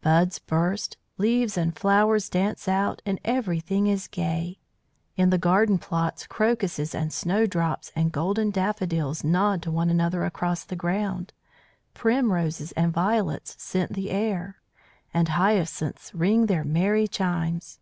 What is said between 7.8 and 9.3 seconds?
and golden daffodils